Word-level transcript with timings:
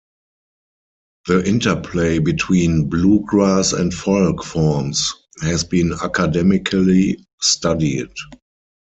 The 1.27 1.45
interplay 1.47 2.17
between 2.17 2.89
bluegrass 2.89 3.71
and 3.71 3.93
folk 3.93 4.43
forms 4.43 5.13
has 5.43 5.63
been 5.63 5.93
academically 6.01 7.23
studied. 7.39 8.09